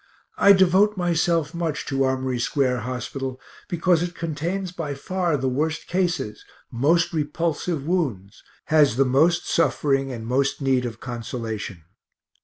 [0.39, 5.85] I devote myself much to Armory square hospital because it contains by far the worst
[5.85, 8.41] cases, most repulsive wounds,
[8.73, 11.83] has the most suffering and most need of consolation.